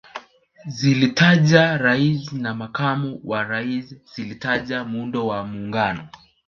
[0.67, 6.07] Zilitaja Rais na Makamu wa Rais zilitaja Muundo wa Muungano